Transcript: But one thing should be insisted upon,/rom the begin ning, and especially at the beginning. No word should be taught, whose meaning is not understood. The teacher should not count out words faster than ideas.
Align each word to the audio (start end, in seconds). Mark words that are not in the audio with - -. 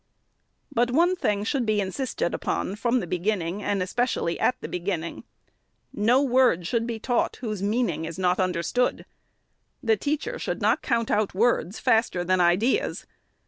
But 0.71 0.89
one 0.89 1.15
thing 1.15 1.43
should 1.43 1.63
be 1.63 1.79
insisted 1.79 2.33
upon,/rom 2.33 3.01
the 3.01 3.05
begin 3.05 3.37
ning, 3.37 3.61
and 3.61 3.83
especially 3.83 4.39
at 4.39 4.59
the 4.59 4.67
beginning. 4.67 5.25
No 5.93 6.23
word 6.23 6.65
should 6.65 6.87
be 6.87 6.97
taught, 6.97 7.35
whose 7.35 7.61
meaning 7.61 8.05
is 8.05 8.17
not 8.17 8.39
understood. 8.39 9.05
The 9.83 9.97
teacher 9.97 10.39
should 10.39 10.59
not 10.59 10.81
count 10.81 11.11
out 11.11 11.35
words 11.35 11.77
faster 11.77 12.23
than 12.23 12.41
ideas. 12.41 13.05